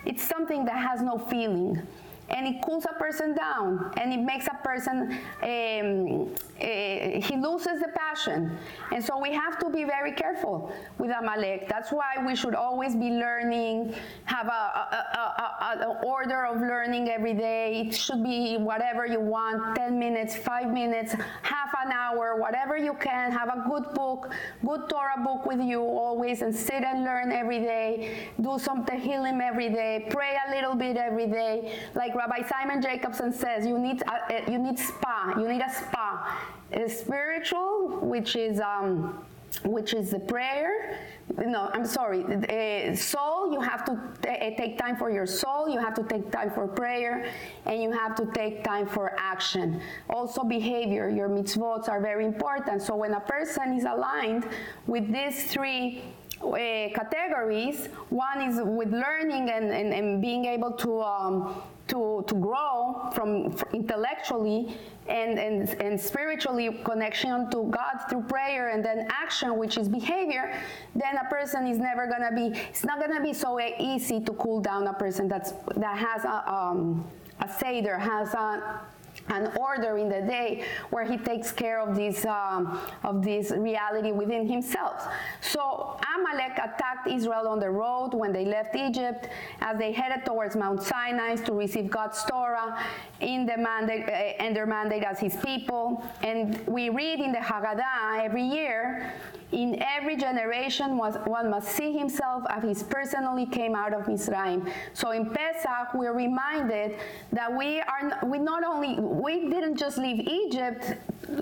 it's 0.04 0.22
something 0.22 0.64
that 0.64 0.76
has 0.76 1.00
no 1.02 1.18
feeling 1.18 1.80
and 2.30 2.46
it 2.46 2.62
cools 2.62 2.84
a 2.84 2.94
person 2.98 3.34
down 3.34 3.92
and 3.96 4.12
it 4.12 4.20
makes 4.20 4.46
a 4.46 4.56
person 4.62 5.18
um, 5.42 6.34
uh, 6.60 7.20
he 7.20 7.36
loses 7.36 7.80
the 7.80 7.88
passion. 7.94 8.56
And 8.92 9.04
so 9.04 9.20
we 9.20 9.32
have 9.32 9.58
to 9.58 9.68
be 9.68 9.84
very 9.84 10.12
careful 10.12 10.72
with 10.98 11.10
amalek. 11.10 11.68
That's 11.68 11.92
why 11.92 12.14
we 12.26 12.34
should 12.34 12.54
always 12.54 12.96
be 12.96 13.10
learning 13.10 13.94
have 14.24 14.46
a, 14.46 14.50
a, 14.50 15.18
a, 15.20 15.78
an 15.82 15.96
order 16.04 16.46
of 16.46 16.60
learning 16.60 17.10
every 17.10 17.34
day. 17.34 17.86
It 17.86 17.94
should 17.94 18.24
be 18.24 18.56
whatever 18.56 19.06
you 19.06 19.20
want 19.20 19.76
10 19.76 19.98
minutes 19.98 20.36
5 20.36 20.72
minutes 20.72 21.14
half 21.42 21.74
an 21.84 21.92
hour 21.92 22.36
whatever 22.40 22.76
you 22.76 22.94
can. 22.94 23.30
Have 23.32 23.48
a 23.48 23.64
good 23.68 23.94
book 23.94 24.32
good 24.64 24.88
torah 24.88 25.22
book 25.22 25.46
with 25.46 25.60
you 25.60 25.82
always 25.82 26.42
and 26.42 26.54
sit 26.54 26.82
and 26.82 27.04
learn 27.04 27.32
every 27.32 27.60
day. 27.60 28.28
Do 28.40 28.58
some 28.58 28.84
tehillim 28.86 29.40
every 29.42 29.68
day. 29.68 30.06
Pray 30.10 30.36
a 30.48 30.54
little 30.54 30.74
bit 30.74 30.96
every 30.96 31.26
day. 31.26 31.78
Like 31.94 32.14
Rabbi 32.16 32.48
Simon 32.48 32.80
Jacobson 32.80 33.30
says, 33.30 33.66
you 33.66 33.78
need 33.78 34.02
a, 34.02 34.50
you 34.50 34.58
need 34.58 34.78
spa. 34.78 35.34
You 35.36 35.48
need 35.48 35.60
a 35.60 35.70
spa. 35.70 36.40
A 36.72 36.88
spiritual, 36.88 37.98
which 38.00 38.36
is 38.36 38.58
um, 38.58 39.22
which 39.64 39.92
is 39.92 40.10
the 40.10 40.18
prayer. 40.18 40.98
No, 41.36 41.70
I'm 41.72 41.84
sorry. 41.84 42.24
Uh, 42.24 42.96
soul, 42.96 43.52
you 43.52 43.60
have 43.60 43.84
to 43.84 44.00
t- 44.22 44.54
take 44.56 44.78
time 44.78 44.96
for 44.96 45.10
your 45.10 45.26
soul. 45.26 45.68
You 45.68 45.78
have 45.78 45.94
to 45.94 46.04
take 46.04 46.30
time 46.30 46.50
for 46.50 46.66
prayer, 46.66 47.30
and 47.66 47.82
you 47.82 47.92
have 47.92 48.14
to 48.16 48.26
take 48.32 48.64
time 48.64 48.86
for 48.86 49.14
action. 49.18 49.80
Also, 50.08 50.42
behavior. 50.42 51.10
Your 51.10 51.28
mitzvot 51.28 51.88
are 51.88 52.00
very 52.00 52.24
important. 52.24 52.82
So 52.82 52.96
when 52.96 53.12
a 53.12 53.20
person 53.20 53.74
is 53.74 53.84
aligned 53.84 54.48
with 54.86 55.12
these 55.12 55.44
three 55.52 56.02
uh, 56.42 56.88
categories. 56.94 57.88
One 58.10 58.42
is 58.42 58.60
with 58.62 58.92
learning 58.92 59.48
and, 59.50 59.72
and, 59.72 59.92
and 59.92 60.20
being 60.20 60.44
able 60.44 60.72
to 60.72 61.00
um, 61.02 61.62
to, 61.88 62.24
to 62.26 62.34
grow 62.34 63.10
from, 63.14 63.56
intellectually 63.72 64.76
and, 65.08 65.38
and, 65.38 65.68
and 65.80 66.00
spiritually 66.00 66.80
connection 66.84 67.48
to 67.50 67.64
God 67.64 68.00
through 68.08 68.22
prayer 68.22 68.70
and 68.70 68.84
then 68.84 69.06
action, 69.10 69.56
which 69.56 69.78
is 69.78 69.88
behavior, 69.88 70.52
then 70.94 71.16
a 71.16 71.28
person 71.30 71.66
is 71.66 71.78
never 71.78 72.06
gonna 72.06 72.34
be, 72.34 72.58
it's 72.68 72.84
not 72.84 73.00
gonna 73.00 73.22
be 73.22 73.32
so 73.32 73.60
easy 73.78 74.20
to 74.20 74.32
cool 74.32 74.60
down 74.60 74.86
a 74.88 74.94
person 74.94 75.28
that's, 75.28 75.52
that 75.76 75.96
has 75.96 76.24
a, 76.24 76.52
um, 76.52 77.04
a 77.40 77.48
Seder, 77.48 77.98
has 77.98 78.34
a 78.34 78.80
an 79.28 79.52
order 79.58 79.98
in 79.98 80.08
the 80.08 80.22
day 80.22 80.64
where 80.90 81.04
he 81.04 81.16
takes 81.16 81.52
care 81.52 81.80
of 81.80 81.96
this 81.96 82.24
um, 82.24 82.80
of 83.04 83.24
this 83.24 83.50
reality 83.50 84.12
within 84.12 84.48
himself. 84.48 85.06
So 85.40 85.98
Amalek 86.14 86.52
attacked 86.52 87.08
Israel 87.08 87.48
on 87.48 87.58
the 87.58 87.70
road 87.70 88.14
when 88.14 88.32
they 88.32 88.44
left 88.44 88.74
Egypt, 88.76 89.28
as 89.60 89.78
they 89.78 89.92
headed 89.92 90.24
towards 90.24 90.56
Mount 90.56 90.82
Sinai 90.82 91.36
to 91.36 91.52
receive 91.52 91.90
God's 91.90 92.18
Torah 92.46 92.84
in 93.20 93.46
the 93.46 93.56
mandate 93.56 94.04
eh, 94.08 94.34
and 94.38 94.54
their 94.54 94.66
mandate 94.66 95.02
as 95.02 95.18
His 95.18 95.36
people. 95.36 96.04
And 96.22 96.64
we 96.66 96.88
read 96.88 97.20
in 97.20 97.32
the 97.32 97.38
Haggadah 97.38 98.24
every 98.24 98.42
year 98.42 99.12
in 99.52 99.80
every 99.80 100.16
generation, 100.16 100.98
one 100.98 101.50
must 101.50 101.68
see 101.68 101.96
himself 101.96 102.42
as 102.48 102.64
he 102.64 102.84
personally 102.84 103.46
came 103.46 103.76
out 103.76 103.94
of 103.94 104.06
Mitzrayim. 104.06 104.68
So 104.92 105.12
in 105.12 105.30
Pesach, 105.30 105.94
we're 105.94 106.12
reminded 106.12 106.98
that 107.32 107.56
we 107.56 107.80
are 107.80 108.26
we 108.26 108.38
not 108.38 108.64
only 108.64 108.98
we 108.98 109.48
didn't 109.48 109.76
just 109.76 109.98
leave 109.98 110.26
Egypt 110.26 110.96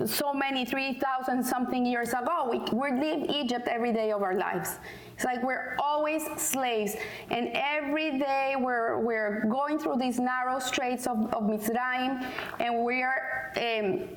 so 0.05 0.33
many 0.33 0.65
3,000 0.65 1.43
something 1.43 1.85
years 1.85 2.09
ago. 2.09 2.47
We 2.51 2.59
we 2.71 2.91
leave 2.91 3.29
Egypt 3.29 3.67
every 3.67 3.91
day 3.91 4.11
of 4.11 4.21
our 4.21 4.35
lives. 4.35 4.77
It's 5.15 5.23
like 5.23 5.41
we're 5.43 5.77
always 5.79 6.23
slaves, 6.37 6.95
and 7.29 7.49
every 7.53 8.19
day 8.19 8.55
we're 8.59 8.99
we're 8.99 9.45
going 9.49 9.79
through 9.79 9.97
these 9.97 10.19
narrow 10.19 10.59
straits 10.59 11.07
of, 11.07 11.33
of 11.33 11.43
Mitzrayim, 11.43 12.25
and 12.59 12.83
we 12.83 13.01
are. 13.01 13.51
Um, 13.57 14.09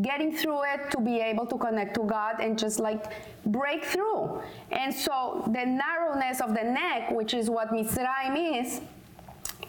getting 0.00 0.34
through 0.34 0.62
it 0.62 0.90
to 0.90 0.98
be 0.98 1.20
able 1.20 1.46
to 1.46 1.58
connect 1.58 1.94
to 1.94 2.02
God 2.02 2.40
and 2.40 2.58
just 2.58 2.80
like 2.80 3.12
break 3.46 3.84
through. 3.84 4.42
And 4.72 4.92
so 4.92 5.44
the 5.46 5.64
narrowness 5.64 6.40
of 6.40 6.54
the 6.54 6.64
neck, 6.64 7.10
which 7.10 7.34
is 7.34 7.50
what 7.50 7.68
Mitzrayim 7.68 8.60
is, 8.60 8.80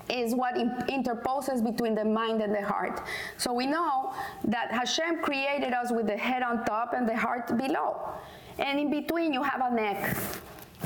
is 0.09 0.35
what 0.35 0.55
interposes 0.89 1.61
between 1.61 1.95
the 1.95 2.05
mind 2.05 2.41
and 2.41 2.53
the 2.53 2.61
heart. 2.61 3.01
So 3.37 3.53
we 3.53 3.65
know 3.65 4.13
that 4.45 4.71
Hashem 4.71 5.21
created 5.21 5.73
us 5.73 5.91
with 5.91 6.07
the 6.07 6.17
head 6.17 6.43
on 6.43 6.63
top 6.65 6.93
and 6.93 7.07
the 7.07 7.17
heart 7.17 7.55
below. 7.57 8.13
And 8.57 8.79
in 8.79 8.89
between, 8.89 9.33
you 9.33 9.43
have 9.43 9.61
a 9.61 9.73
neck. 9.73 10.15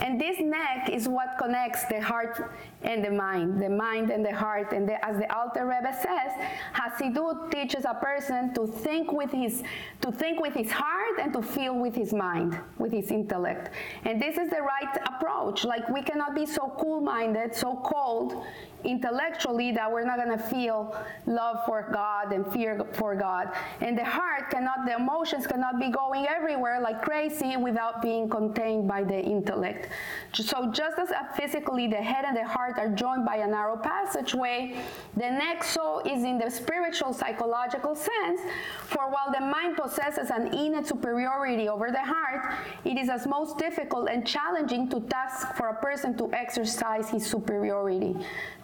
And 0.02 0.20
this 0.20 0.40
neck 0.40 0.90
is 0.90 1.08
what 1.08 1.38
connects 1.38 1.86
the 1.86 2.02
heart 2.02 2.52
and 2.84 3.04
the 3.04 3.12
mind, 3.12 3.62
the 3.62 3.70
mind 3.70 4.10
and 4.10 4.26
the 4.26 4.34
heart. 4.36 4.72
And 4.72 4.88
the, 4.88 5.04
as 5.06 5.18
the 5.18 5.34
Alter 5.36 5.66
Rebbe 5.66 5.94
says, 5.94 6.32
Hasidut 6.74 7.52
teaches 7.52 7.86
a 7.86 7.94
person 7.94 8.54
to 8.54 8.68
think 8.68 9.12
with 9.12 9.32
his 9.32 9.64
to 10.02 10.12
think 10.12 10.40
with 10.40 10.54
his 10.54 10.72
heart 10.72 11.20
and 11.20 11.34
to 11.34 11.42
feel 11.42 11.76
with 11.78 11.96
his 11.96 12.14
mind, 12.14 12.58
with 12.78 12.92
his 12.92 13.12
intellect. 13.12 13.74
And 14.06 14.22
this 14.22 14.38
is 14.38 14.50
the 14.50 14.62
right 14.62 14.98
approach. 15.06 15.66
Like 15.66 15.88
we 15.90 16.02
cannot 16.02 16.36
be 16.36 16.46
so 16.46 16.74
cool-minded, 16.80 17.56
so 17.56 17.76
cold 17.84 18.46
intellectually 18.84 19.72
that 19.72 19.92
we're 19.92 20.06
not 20.06 20.18
going 20.18 20.38
to 20.38 20.44
feel 20.44 20.96
love 21.26 21.66
for 21.66 21.90
God 21.92 22.32
and 22.32 22.46
fear 22.52 22.86
for 22.94 23.16
God. 23.16 23.50
And 23.82 23.98
the 23.98 24.06
heart 24.06 24.50
cannot, 24.50 24.86
the 24.86 24.96
emotions 24.96 25.46
cannot 25.48 25.80
be 25.80 25.90
going 25.90 26.26
everywhere 26.28 26.80
like 26.80 27.02
crazy 27.02 27.58
without 27.58 28.02
being 28.02 28.30
contained 28.30 28.88
by 28.88 29.04
the 29.04 29.20
intellect. 29.20 29.90
So 30.34 30.72
just 30.72 30.98
as 30.98 31.12
physically 31.36 31.88
the 31.88 31.98
head 31.98 32.26
and 32.26 32.36
the 32.36 32.48
heart 32.48 32.78
are 32.78 32.90
joined 32.90 33.26
by 33.26 33.38
a 33.38 33.48
narrow 33.48 33.78
passageway, 33.78 34.78
the 35.16 35.30
neck 35.30 35.64
so 35.64 36.02
is 36.06 36.24
in 36.24 36.38
the 36.38 36.50
spiritual 36.50 37.14
psychological 37.14 37.96
sense, 37.96 38.42
for 38.86 39.10
while 39.10 39.32
the 39.34 39.42
mind 39.42 39.78
possesses 39.78 40.30
an 40.30 40.54
innate 40.54 40.88
superiority 40.88 41.68
over 41.68 41.92
the 41.92 42.02
heart, 42.02 42.54
it 42.86 42.98
is 42.98 43.10
as 43.10 43.28
most 43.28 43.58
difficult 43.58 44.10
and 44.10 44.26
challenging 44.26 44.90
to 44.90 45.00
task 45.02 45.56
for 45.56 45.70
a 45.70 45.76
person 45.76 46.18
to 46.18 46.32
exercise 46.34 47.10
his 47.10 47.26
superiority 47.26 48.16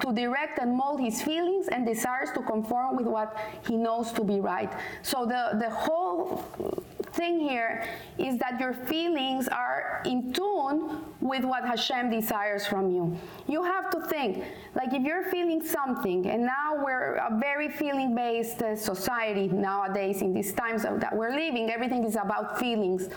to 0.05 0.13
direct 0.13 0.59
and 0.59 0.75
mold 0.75 0.99
his 0.99 1.21
feelings 1.21 1.67
and 1.67 1.85
desires 1.85 2.29
to 2.35 2.41
conform 2.41 2.95
with 2.95 3.07
what 3.07 3.35
he 3.67 3.75
knows 3.75 4.11
to 4.11 4.23
be 4.23 4.39
right. 4.39 4.71
So 5.01 5.25
the, 5.25 5.57
the 5.59 5.69
whole 5.69 6.45
thing 7.13 7.39
here 7.39 7.87
is 8.17 8.37
that 8.37 8.59
your 8.59 8.73
feelings 8.73 9.47
are 9.47 10.03
in 10.05 10.31
tune 10.31 11.01
with 11.21 11.43
what 11.43 11.65
Hashem 11.65 12.11
desires 12.11 12.67
from 12.67 12.91
you. 12.91 13.17
You 13.47 13.63
have 13.63 13.89
to 13.91 14.01
think, 14.01 14.43
like 14.75 14.93
if 14.93 15.01
you're 15.01 15.23
feeling 15.31 15.65
something, 15.65 16.27
and 16.29 16.45
now 16.45 16.83
we're 16.83 17.15
a 17.15 17.37
very 17.39 17.69
feeling 17.69 18.13
based 18.13 18.61
uh, 18.61 18.75
society 18.75 19.47
nowadays 19.47 20.21
in 20.21 20.33
these 20.33 20.53
times 20.53 20.83
that 20.83 21.15
we're 21.15 21.31
living, 21.31 21.71
everything 21.71 22.03
is 22.03 22.15
about 22.15 22.59
feelings. 22.59 23.09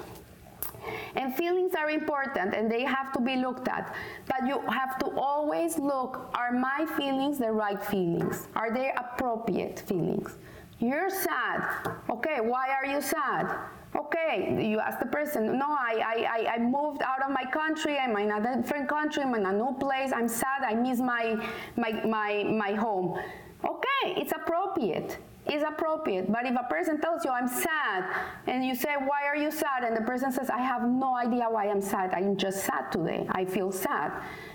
And 1.16 1.34
feelings 1.34 1.74
are 1.74 1.90
important 1.90 2.54
and 2.54 2.70
they 2.70 2.84
have 2.84 3.12
to 3.12 3.20
be 3.20 3.36
looked 3.36 3.68
at. 3.68 3.94
But 4.26 4.46
you 4.46 4.60
have 4.68 4.98
to 4.98 5.06
always 5.18 5.78
look 5.78 6.30
are 6.34 6.52
my 6.52 6.86
feelings 6.96 7.38
the 7.38 7.52
right 7.52 7.82
feelings? 7.82 8.48
Are 8.54 8.72
they 8.72 8.92
appropriate 8.96 9.80
feelings? 9.80 10.38
You're 10.78 11.10
sad. 11.10 11.66
Okay, 12.08 12.40
why 12.40 12.68
are 12.70 12.86
you 12.86 13.00
sad? 13.00 13.52
Okay, 13.96 14.68
you 14.68 14.78
ask 14.78 15.00
the 15.00 15.06
person, 15.06 15.58
no, 15.58 15.66
I, 15.66 16.26
I, 16.30 16.54
I 16.54 16.58
moved 16.58 17.02
out 17.02 17.22
of 17.24 17.30
my 17.30 17.44
country, 17.50 17.98
I'm 17.98 18.16
in 18.18 18.30
a 18.30 18.56
different 18.56 18.88
country, 18.88 19.22
I'm 19.22 19.34
in 19.34 19.46
a 19.46 19.52
new 19.52 19.74
place, 19.80 20.12
I'm 20.14 20.28
sad, 20.28 20.62
I 20.62 20.74
miss 20.74 21.00
my, 21.00 21.36
my, 21.76 21.92
my, 22.04 22.44
my 22.44 22.74
home. 22.74 23.18
Okay, 23.64 24.20
it's 24.20 24.32
appropriate 24.32 25.18
is 25.52 25.62
appropriate. 25.62 26.30
But 26.30 26.46
if 26.46 26.54
a 26.54 26.66
person 26.68 27.00
tells 27.00 27.24
you, 27.24 27.30
I'm 27.30 27.48
sad, 27.48 28.04
and 28.46 28.64
you 28.64 28.74
say, 28.74 28.94
Why 28.98 29.24
are 29.26 29.36
you 29.36 29.50
sad? 29.50 29.84
And 29.84 29.96
the 29.96 30.02
person 30.02 30.30
says, 30.32 30.50
I 30.50 30.58
have 30.58 30.82
no 30.82 31.16
idea 31.16 31.46
why 31.50 31.68
I'm 31.68 31.80
sad. 31.80 32.12
I'm 32.14 32.36
just 32.36 32.64
sad 32.64 32.90
today. 32.92 33.26
I 33.30 33.44
feel 33.44 33.72
sad. 33.72 34.12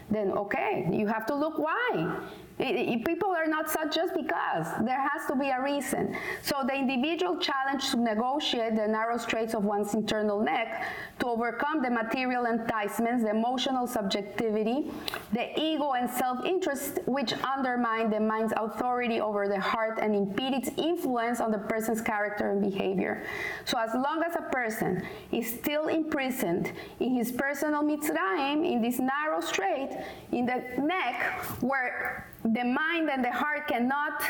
Then, 0.10 0.32
okay, 0.32 0.88
you 0.92 1.08
have 1.08 1.26
to 1.28 1.36
look 1.36 1.58
why. 1.58 2.18
It- 2.60 2.76
it- 2.76 3.06
people 3.06 3.30
are 3.32 3.48
not 3.48 3.70
sad 3.70 3.92
just 3.92 4.14
because. 4.14 4.68
There 4.82 5.00
has 5.00 5.26
to 5.28 5.36
be 5.36 5.50
a 5.50 5.62
reason. 5.62 6.16
So 6.42 6.64
the 6.68 6.76
individual 6.76 7.38
challenge 7.64 7.92
to 7.92 7.98
negotiate 7.98 8.76
the 8.76 8.88
narrow 8.88 9.18
straits 9.18 9.54
of 9.54 9.66
one's 9.66 9.94
internal 9.94 10.42
neck, 10.42 10.86
to 11.20 11.28
overcome 11.28 11.82
the 11.82 11.90
material 11.90 12.46
enticements, 12.46 13.24
the 13.24 13.30
emotional 13.30 13.88
subjectivity, 13.88 14.92
the 15.32 15.60
ego 15.60 15.94
and 15.94 16.10
self-interest 16.10 17.00
which 17.06 17.34
undermine 17.44 18.10
the 18.10 18.20
mind's 18.20 18.54
authority 18.58 19.20
over 19.20 19.48
the 19.48 19.60
heart 19.60 20.00
and 20.02 20.16
impede 20.16 20.54
its 20.54 20.70
influence 20.78 21.40
on 21.40 21.52
the 21.52 21.58
person's 21.58 22.02
character 22.02 22.52
and 22.52 22.62
behavior. 22.62 23.24
So 23.66 23.78
as 23.78 23.94
long 23.94 24.24
as 24.24 24.36
a 24.36 24.50
person 24.52 25.04
is 25.32 25.48
still 25.48 25.88
imprisoned 25.88 26.72
in 27.00 27.16
his 27.16 27.32
personal 27.32 27.84
mitzrayim, 27.84 28.70
in 28.70 28.82
this 28.82 29.00
narrow 29.00 29.42
strait, 29.42 29.90
in 30.32 30.46
the 30.46 30.64
neck, 30.82 31.44
where 31.62 32.28
the 32.44 32.64
mind 32.64 33.10
and 33.10 33.24
the 33.24 33.32
heart 33.32 33.68
cannot 33.68 34.22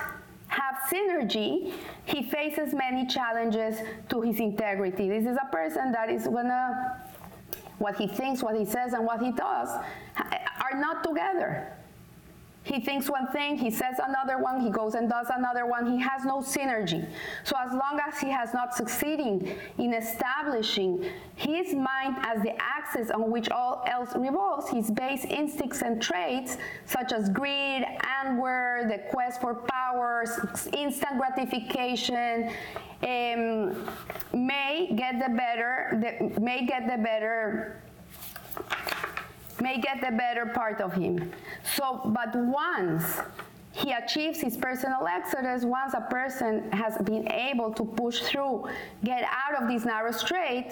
have 0.54 0.78
synergy, 0.92 1.74
he 2.06 2.24
faces 2.24 2.74
many 2.74 3.08
challenges 3.08 3.80
to 4.10 4.22
his 4.22 4.40
integrity. 4.40 5.10
This 5.10 5.26
is 5.26 5.38
a 5.42 5.52
person 5.52 5.92
that 5.92 6.10
is 6.10 6.28
gonna, 6.28 7.02
what 7.80 7.96
he 7.96 8.08
thinks, 8.08 8.44
what 8.44 8.56
he 8.56 8.66
says, 8.66 8.94
and 8.94 9.06
what 9.06 9.22
he 9.22 9.32
does 9.32 9.70
are 10.16 10.76
not 10.80 11.04
together. 11.04 11.74
He 12.64 12.80
thinks 12.80 13.10
one 13.10 13.28
thing, 13.28 13.58
he 13.58 13.70
says 13.70 14.00
another 14.02 14.38
one, 14.38 14.62
he 14.62 14.70
goes 14.70 14.96
and 14.96 15.10
does 15.10 15.28
another 15.30 15.66
one. 15.66 15.86
He 15.86 16.00
has 16.00 16.24
no 16.24 16.40
synergy. 16.40 17.06
So 17.44 17.58
as 17.60 17.74
long 17.74 18.00
as 18.08 18.20
he 18.20 18.30
has 18.30 18.54
not 18.54 18.74
succeeding 18.74 19.58
in 19.78 19.94
establishing 19.94 21.06
his 21.36 21.74
mind 21.74 22.16
as 22.22 22.42
the 22.42 22.54
axis 22.62 23.12
on 23.12 23.32
which 23.32 23.50
all 23.50 23.84
else 23.86 24.16
revolves, 24.16 24.70
his 24.70 24.90
base 24.92 25.26
instincts 25.26 25.82
and 25.82 26.02
traits, 26.02 26.58
such 26.86 27.12
as 27.12 27.28
greed, 27.30 27.86
anger, 28.24 28.86
the 28.90 29.00
quest 29.12 29.42
for 29.42 29.56
power, 29.56 30.24
instant 30.72 31.18
gratification, 31.18 32.50
um, 33.04 33.86
may 34.34 34.90
get 34.96 35.20
the 35.20 35.36
better, 35.36 36.00
the, 36.02 36.40
may 36.40 36.66
get 36.66 36.88
the 36.88 37.04
better 37.04 37.82
may 39.68 39.78
get 39.88 39.98
the 40.02 40.12
better 40.26 40.46
part 40.60 40.80
of 40.82 40.92
him. 40.94 41.32
So, 41.76 41.86
but 42.18 42.32
once 42.36 43.06
he 43.72 43.92
achieves 43.92 44.40
his 44.40 44.56
personal 44.56 45.08
exodus, 45.08 45.64
once 45.64 45.94
a 45.96 46.06
person 46.18 46.72
has 46.72 46.94
been 47.12 47.26
able 47.32 47.70
to 47.74 47.84
push 47.84 48.20
through, 48.30 48.56
get 49.04 49.24
out 49.24 49.54
of 49.60 49.68
this 49.72 49.84
narrow 49.86 50.12
strait, 50.12 50.68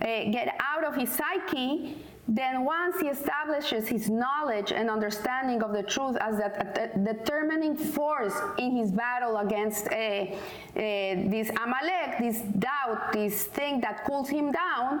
uh, 0.00 0.04
get 0.36 0.48
out 0.60 0.84
of 0.84 0.94
his 0.94 1.10
psyche, 1.18 1.96
then 2.28 2.64
once 2.64 3.00
he 3.00 3.08
establishes 3.08 3.88
his 3.88 4.08
knowledge 4.08 4.70
and 4.70 4.88
understanding 4.88 5.62
of 5.62 5.72
the 5.72 5.82
truth 5.82 6.16
as 6.20 6.38
a, 6.38 6.50
determining 7.12 7.74
force 7.76 8.36
in 8.58 8.76
his 8.76 8.92
battle 8.92 9.38
against 9.38 9.88
uh, 9.88 9.94
uh, 9.94 10.30
this 11.34 11.50
Amalek, 11.64 12.10
this 12.20 12.38
doubt, 12.58 13.12
this 13.12 13.44
thing 13.44 13.80
that 13.80 14.04
cools 14.04 14.28
him 14.28 14.52
down, 14.52 15.00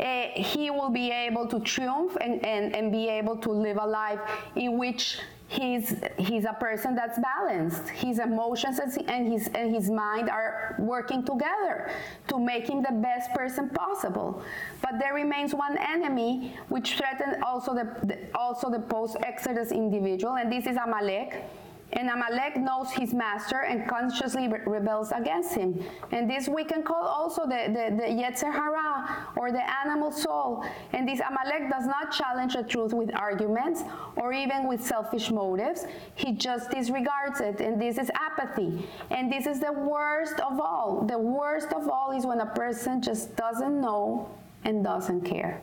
uh, 0.00 0.28
he 0.34 0.70
will 0.70 0.90
be 0.90 1.10
able 1.10 1.46
to 1.46 1.60
triumph 1.60 2.16
and, 2.20 2.44
and, 2.44 2.74
and 2.74 2.90
be 2.90 3.08
able 3.08 3.36
to 3.36 3.50
live 3.50 3.76
a 3.76 3.86
life 3.86 4.20
in 4.56 4.78
which 4.78 5.18
he's 5.48 5.96
he's 6.16 6.44
a 6.44 6.56
person 6.58 6.94
that's 6.94 7.18
balanced. 7.18 7.88
His 7.88 8.18
emotions 8.18 8.78
and 8.78 9.32
his 9.32 9.48
and 9.48 9.74
his 9.74 9.90
mind 9.90 10.30
are 10.30 10.76
working 10.78 11.24
together 11.24 11.90
to 12.28 12.38
make 12.38 12.68
him 12.68 12.82
the 12.82 12.92
best 12.92 13.34
person 13.34 13.68
possible. 13.70 14.42
But 14.80 14.98
there 14.98 15.12
remains 15.12 15.54
one 15.54 15.76
enemy 15.76 16.56
which 16.68 16.96
threatens 16.96 17.36
also 17.44 17.74
the, 17.74 17.84
the 18.06 18.18
also 18.34 18.70
the 18.70 18.80
post 18.80 19.16
exodus 19.22 19.72
individual 19.72 20.36
and 20.36 20.50
this 20.50 20.66
is 20.66 20.76
amalek 20.76 21.44
and 21.92 22.08
Amalek 22.08 22.56
knows 22.56 22.90
his 22.92 23.12
master 23.12 23.62
and 23.62 23.88
consciously 23.88 24.46
re 24.46 24.60
rebels 24.64 25.12
against 25.12 25.54
him. 25.54 25.82
And 26.12 26.30
this 26.30 26.48
we 26.48 26.64
can 26.64 26.82
call 26.82 27.02
also 27.02 27.42
the, 27.42 27.66
the, 27.66 27.96
the 27.96 28.08
Yetzer 28.08 28.52
Hara 28.52 29.26
or 29.36 29.50
the 29.50 29.62
animal 29.84 30.12
soul. 30.12 30.64
And 30.92 31.08
this 31.08 31.20
Amalek 31.20 31.70
does 31.70 31.86
not 31.86 32.12
challenge 32.12 32.54
the 32.54 32.62
truth 32.62 32.92
with 32.92 33.14
arguments 33.14 33.82
or 34.16 34.32
even 34.32 34.68
with 34.68 34.84
selfish 34.84 35.30
motives. 35.30 35.86
He 36.14 36.32
just 36.32 36.70
disregards 36.70 37.40
it. 37.40 37.60
And 37.60 37.80
this 37.80 37.98
is 37.98 38.10
apathy. 38.14 38.88
And 39.10 39.32
this 39.32 39.46
is 39.46 39.60
the 39.60 39.72
worst 39.72 40.38
of 40.40 40.60
all. 40.60 41.04
The 41.06 41.18
worst 41.18 41.72
of 41.72 41.88
all 41.88 42.12
is 42.16 42.24
when 42.24 42.40
a 42.40 42.46
person 42.54 43.02
just 43.02 43.34
doesn't 43.34 43.80
know 43.80 44.30
and 44.64 44.84
doesn't 44.84 45.22
care. 45.22 45.60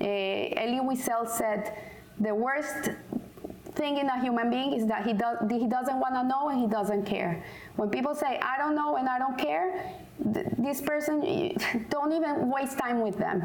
Uh, 0.00 0.04
Elie 0.04 0.80
Wiesel 0.80 1.28
said, 1.28 1.74
the 2.20 2.34
worst 2.34 2.90
thing 3.78 3.96
in 3.96 4.08
a 4.08 4.20
human 4.20 4.50
being 4.50 4.72
is 4.74 4.86
that 4.86 5.06
he, 5.06 5.12
does, 5.12 5.38
he 5.48 5.66
doesn't 5.66 5.98
want 5.98 6.14
to 6.14 6.24
know 6.24 6.50
and 6.50 6.60
he 6.60 6.66
doesn't 6.66 7.04
care. 7.04 7.42
When 7.76 7.88
people 7.88 8.14
say, 8.14 8.38
I 8.42 8.58
don't 8.58 8.74
know 8.74 8.96
and 8.96 9.08
I 9.08 9.18
don't 9.18 9.38
care, 9.38 9.66
th 10.34 10.46
this 10.66 10.80
person, 10.90 11.14
don't 11.94 12.12
even 12.18 12.34
waste 12.56 12.76
time 12.84 12.98
with 13.06 13.16
them 13.24 13.38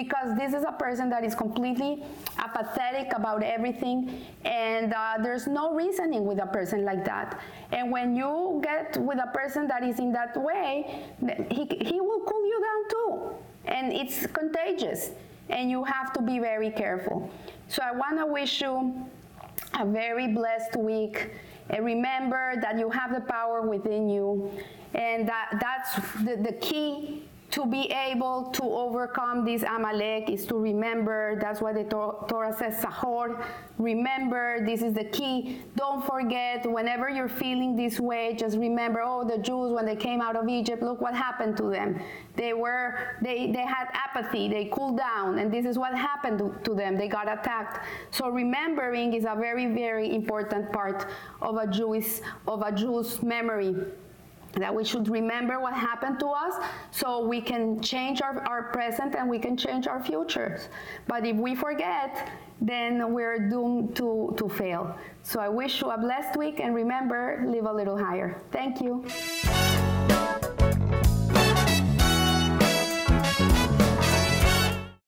because 0.00 0.28
this 0.40 0.50
is 0.58 0.64
a 0.72 0.76
person 0.84 1.10
that 1.10 1.22
is 1.28 1.34
completely 1.44 1.92
apathetic 2.38 3.08
about 3.20 3.40
everything 3.56 3.96
and 4.44 4.94
uh, 4.94 5.14
there's 5.24 5.46
no 5.60 5.64
reasoning 5.82 6.22
with 6.30 6.38
a 6.48 6.50
person 6.58 6.78
like 6.90 7.02
that. 7.12 7.28
And 7.76 7.84
when 7.94 8.08
you 8.20 8.60
get 8.68 8.96
with 9.08 9.18
a 9.28 9.30
person 9.40 9.62
that 9.72 9.82
is 9.90 9.98
in 9.98 10.10
that 10.18 10.32
way, 10.48 10.70
he, 11.56 11.62
he 11.90 11.98
will 12.06 12.22
cool 12.30 12.44
you 12.52 12.58
down 12.68 12.80
too. 12.94 13.10
And 13.76 13.84
it's 14.00 14.18
contagious 14.40 15.02
and 15.48 15.70
you 15.70 15.84
have 15.84 16.12
to 16.16 16.20
be 16.22 16.38
very 16.38 16.70
careful. 16.70 17.18
So 17.68 17.82
I 17.82 17.92
want 17.92 18.18
to 18.18 18.26
wish 18.26 18.62
you 18.62 18.74
a 19.78 19.84
very 19.86 20.28
blessed 20.28 20.76
week. 20.76 21.30
And 21.70 21.84
remember 21.84 22.54
that 22.60 22.78
you 22.78 22.90
have 22.90 23.14
the 23.14 23.20
power 23.20 23.62
within 23.62 24.08
you. 24.08 24.50
And 24.94 25.28
that, 25.28 25.58
that's 25.60 25.94
the, 26.24 26.36
the 26.36 26.52
key 26.60 27.24
to 27.52 27.66
be 27.66 27.92
able 27.92 28.44
to 28.44 28.62
overcome 28.62 29.44
this 29.44 29.62
Amalek 29.62 30.30
is 30.30 30.46
to 30.46 30.56
remember. 30.56 31.36
That's 31.38 31.60
why 31.60 31.74
the 31.74 31.84
Torah 31.84 32.56
says, 32.58 32.82
Zachor. 32.82 33.44
Remember, 33.76 34.64
this 34.64 34.80
is 34.80 34.94
the 34.94 35.04
key. 35.04 35.60
Don't 35.76 36.04
forget, 36.06 36.64
whenever 36.64 37.10
you're 37.10 37.28
feeling 37.28 37.76
this 37.76 38.00
way, 38.00 38.34
just 38.34 38.56
remember, 38.56 39.02
oh, 39.04 39.28
the 39.28 39.36
Jews, 39.36 39.70
when 39.70 39.84
they 39.84 39.96
came 39.96 40.22
out 40.22 40.34
of 40.34 40.48
Egypt, 40.48 40.82
look 40.82 41.02
what 41.02 41.14
happened 41.14 41.58
to 41.58 41.64
them. 41.64 42.00
They 42.36 42.54
were, 42.54 43.18
they, 43.20 43.52
they 43.52 43.66
had 43.66 43.88
apathy, 43.92 44.48
they 44.48 44.70
cooled 44.72 44.96
down, 44.96 45.38
and 45.38 45.52
this 45.52 45.66
is 45.66 45.78
what 45.78 45.94
happened 45.94 46.38
to, 46.64 46.74
them. 46.74 46.96
They 46.96 47.08
got 47.08 47.30
attacked. 47.30 47.86
So 48.12 48.30
remembering 48.30 49.12
is 49.12 49.24
a 49.24 49.36
very, 49.38 49.66
very 49.66 50.14
important 50.14 50.72
part 50.72 51.06
of 51.42 51.56
a 51.56 51.66
Jewish, 51.66 52.20
of 52.48 52.62
a 52.62 52.72
Jew's 52.72 53.22
memory 53.22 53.76
that 54.54 54.74
we 54.74 54.84
should 54.84 55.08
remember 55.08 55.60
what 55.60 55.74
happened 55.74 56.20
to 56.20 56.26
us 56.28 56.54
so 56.90 57.26
we 57.26 57.40
can 57.40 57.80
change 57.80 58.20
our, 58.22 58.40
our 58.48 58.64
present 58.72 59.14
and 59.14 59.28
we 59.28 59.38
can 59.38 59.56
change 59.56 59.86
our 59.86 60.02
futures. 60.02 60.68
But 61.06 61.26
if 61.26 61.36
we 61.36 61.54
forget, 61.54 62.30
then 62.60 63.12
we're 63.12 63.48
doomed 63.48 63.96
to, 63.96 64.34
to 64.36 64.48
fail. 64.48 64.96
So 65.22 65.40
I 65.40 65.48
wish 65.48 65.80
you 65.80 65.90
a 65.90 65.98
blessed 65.98 66.36
week 66.38 66.60
and 66.60 66.74
remember, 66.74 67.44
live 67.46 67.66
a 67.66 67.72
little 67.72 67.98
higher. 67.98 68.40
Thank 68.50 68.80
you. 68.80 69.04